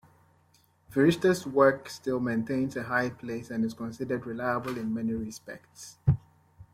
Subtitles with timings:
[0.91, 5.99] Firishta's work still maintains a high place and is considered reliable in many respects.